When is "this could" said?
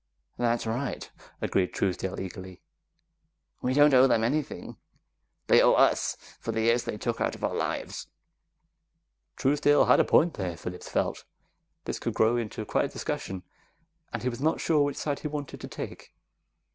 11.85-12.15